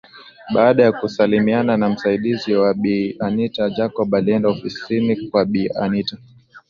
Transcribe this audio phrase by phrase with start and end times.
[0.53, 6.17] Baada ya kusalimiana na msaidizi wa Bi Anita Jacob alienda ofisini kwa bi anita